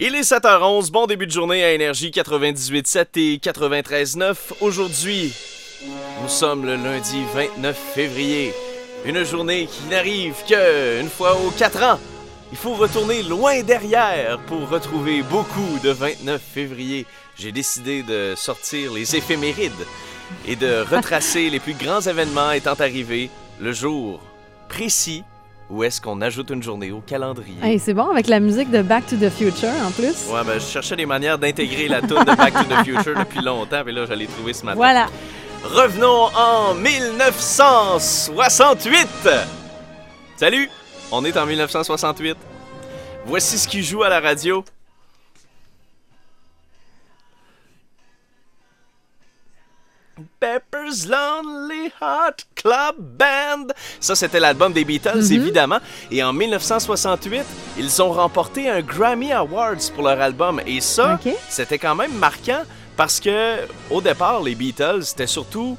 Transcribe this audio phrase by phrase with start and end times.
[0.00, 4.34] Il est 7h11, bon début de journée à Énergie 98.7 et 93.9.
[4.60, 5.32] Aujourd'hui,
[6.20, 8.52] nous sommes le lundi 29 février.
[9.04, 12.00] Une journée qui n'arrive que une fois aux 4 ans.
[12.50, 17.06] Il faut retourner loin derrière pour retrouver beaucoup de 29 février.
[17.38, 19.86] J'ai décidé de sortir les éphémérides
[20.44, 23.30] et de retracer les plus grands événements étant arrivés
[23.60, 24.20] le jour
[24.68, 25.22] précis
[25.70, 27.56] où est-ce qu'on ajoute une journée au calendrier.
[27.62, 30.28] Hey, c'est bon avec la musique de Back to the Future en plus.
[30.28, 33.40] Ouais, ben, je cherchais des manières d'intégrer la tune de Back to the Future depuis
[33.40, 34.76] longtemps, mais là, je l'ai trouvé ce matin.
[34.76, 35.06] Voilà.
[35.64, 39.08] Revenons en 1968.
[40.36, 40.68] Salut,
[41.10, 42.36] on est en 1968.
[43.26, 44.62] Voici ce qui joue à la radio.
[50.38, 51.63] Pepper's Lonely
[52.00, 53.66] Heart Club Band.
[54.00, 55.78] Ça, c'était l'album des Beatles, évidemment.
[56.10, 57.42] Et en 1968,
[57.78, 60.60] ils ont remporté un Grammy Awards pour leur album.
[60.66, 62.62] Et ça, c'était quand même marquant
[62.96, 63.56] parce que,
[63.90, 65.76] au départ, les Beatles, c'était surtout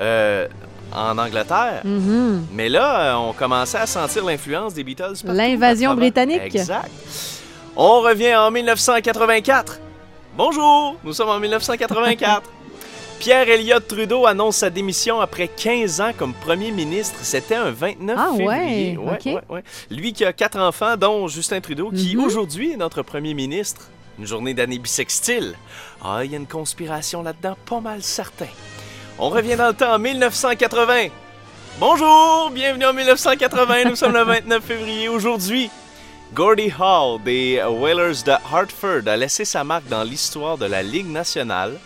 [0.00, 0.46] euh,
[0.94, 1.82] en Angleterre.
[1.84, 2.46] Mhm.
[2.52, 5.14] Mais là, euh, on commençait à sentir l'influence des Beatles.
[5.24, 6.42] L'invasion britannique.
[6.42, 6.90] Exact.
[7.76, 9.78] On revient en 1984.
[10.36, 12.42] Bonjour, nous sommes en 1984.
[13.20, 17.18] Pierre Elliott Trudeau annonce sa démission après 15 ans comme premier ministre.
[17.22, 18.96] C'était un 29 Ah février.
[18.96, 19.64] ouais, ouais, ouais.
[19.90, 22.24] Lui qui a quatre enfants, dont Justin Trudeau, qui Mhm.
[22.24, 23.88] aujourd'hui est notre premier ministre.
[24.18, 25.54] Une journée d'année bissextile.
[26.02, 28.48] Ah, il y a une conspiration là-dedans, pas mal certain.
[29.18, 31.08] On revient dans le temps en 1980.
[31.78, 35.08] Bonjour, bienvenue en 1980, nous sommes le 29 février.
[35.10, 35.70] Aujourd'hui,
[36.34, 41.10] Gordie Hall des Whalers de Hartford a laissé sa marque dans l'histoire de la Ligue
[41.10, 41.78] nationale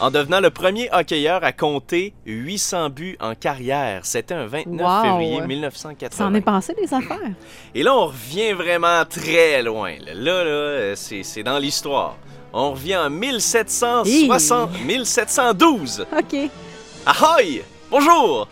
[0.00, 4.00] en devenant le premier hockeyeur à compter 800 buts en carrière.
[4.04, 5.02] C'était un 29 Wow.
[5.02, 6.34] février Ça en 1980.
[6.34, 7.18] est passé des affaires.
[7.74, 9.94] Et là, on revient vraiment très loin.
[10.14, 12.16] Là, là, c'est dans l'histoire.
[12.52, 16.06] On revient en 1760, 1712.
[16.16, 16.36] OK.
[17.06, 17.62] Ahoy!
[17.90, 18.48] Bonjour!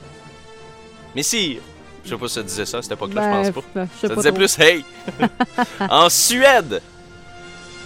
[1.14, 1.60] Messire!
[2.04, 3.68] Je sais pas si ça disait ça à cette époque-là, Ben, je pense pas.
[3.76, 4.38] ben, je sais Ça pas disait trop.
[4.38, 4.84] plus hey!
[5.88, 6.82] en Suède!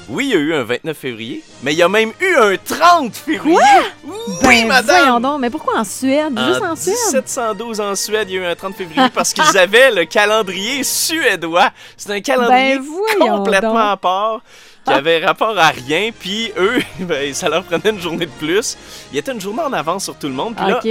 [0.08, 2.56] Oui, il y a eu un 29 février, mais il y a même eu un
[2.56, 3.56] 30 février!
[4.04, 5.22] Oui, Ben, voyons madame!
[5.22, 6.38] donc, mais pourquoi en Suède?
[6.46, 6.94] Juste en Suède?
[7.12, 10.84] 1712 en Suède, il y a eu un 30 février parce qu'ils avaient le calendrier
[10.84, 11.70] suédois.
[11.96, 13.80] C'est un calendrier Ben, complètement donc.
[13.92, 14.40] à part
[14.84, 18.76] qui avait rapport à rien, puis eux, ben, ça leur prenait une journée de plus.
[19.10, 20.88] Il y était une journée en avance sur tout le monde, puis là, OK.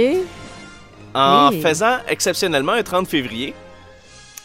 [1.14, 1.62] en Oui.
[1.62, 3.54] faisant exceptionnellement un 30 février,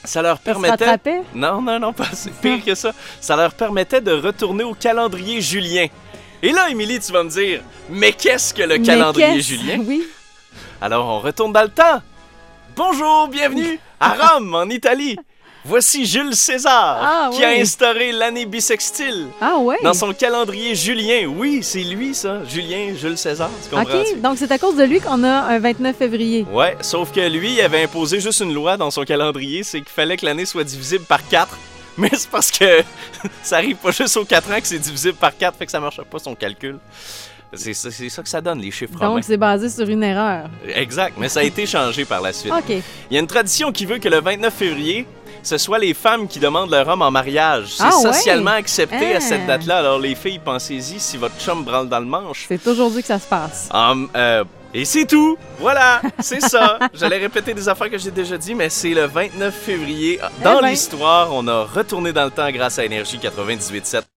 [0.04, 1.22] ça leur permettait...
[1.34, 2.92] Non, non, non, pas c'est pire que ça.
[3.20, 5.88] Ça leur permettait de retourner au calendrier julien.
[6.42, 9.80] Et là, Émilie, tu vas me dire, mais qu'est-ce que le Mais calendrier julien?
[9.86, 10.08] Oui.
[10.82, 12.02] Alors, on retourne dans le temps.
[12.76, 15.18] Bonjour, bienvenue à Rome, en Italie.
[15.64, 19.78] Voici Jules César, Ah, qui a instauré l'année bissextile Ah ouais?
[19.84, 21.28] dans son calendrier julien.
[21.28, 22.44] Oui, c'est lui, ça.
[22.46, 23.76] Julien, Jules César, tu?
[23.78, 26.48] OK, donc c'est à cause de lui qu'on a un 29 février.
[26.52, 29.90] Ouais, sauf que lui, il avait imposé juste une loi dans son calendrier, c'est qu'il
[29.90, 31.56] fallait que l'année soit divisible par 4.
[31.98, 32.82] Mais c'est parce que
[33.44, 35.80] ça arrive pas juste aux 4 ans que c'est divisible par 4, fait que ça
[35.80, 36.80] marche pas son calcul.
[37.54, 38.98] C'est ça, ça que ça donne, les chiffres.
[38.98, 40.50] Donc c'est basé sur une erreur.
[40.74, 42.54] Exact, mais ça a été changé par la suite.
[42.54, 42.70] OK.
[43.10, 45.06] Il y a une tradition qui veut que le 29 février,
[45.44, 47.68] ce soit les femmes qui demandent leur homme en mariage.
[47.78, 48.14] C'est Ah ouais?
[48.14, 49.78] socialement accepté à cette date-là.
[49.80, 52.46] Alors les filles, pensez-y si votre chum branle dans le manche.
[52.48, 53.70] C'est aujourd'hui que ça se passe.
[53.74, 54.44] Hum, euh,
[54.74, 55.38] et c'est tout.
[55.60, 56.80] Voilà, c'est ça.
[56.94, 60.20] J'allais répéter des affaires que j'ai déjà dit, mais c'est le 29 février.
[60.44, 60.70] Dans Eh ben.
[60.70, 64.04] l'histoire, on a retourné dans le temps grâce à Énergie 98.7.